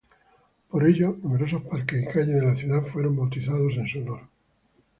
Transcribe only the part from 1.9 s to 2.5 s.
y calles de